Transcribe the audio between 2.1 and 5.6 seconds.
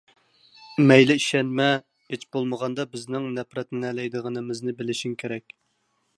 ھېچبولمىغاندا بىزنىڭ نەپرەتلىنەلەيدىغىنىمىزنى بىلىشىڭ كېرەك.